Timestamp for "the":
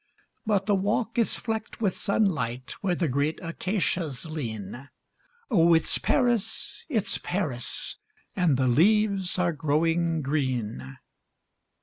0.65-0.73, 2.95-3.07, 8.57-8.67